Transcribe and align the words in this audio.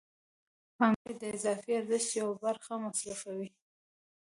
پانګوال 0.77 1.15
د 1.21 1.23
اضافي 1.35 1.71
ارزښت 1.79 2.09
یوه 2.21 2.35
برخه 2.43 2.73
مصرفوي 2.85 3.49